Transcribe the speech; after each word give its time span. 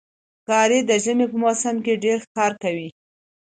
ښکاري 0.41 0.79
د 0.89 0.91
ژمي 1.03 1.25
په 1.31 1.37
موسم 1.43 1.75
کې 1.85 2.01
ډېر 2.03 2.17
ښکار 2.25 2.51
کوي. 2.63 2.89